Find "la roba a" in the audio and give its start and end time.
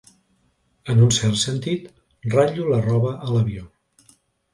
2.71-3.29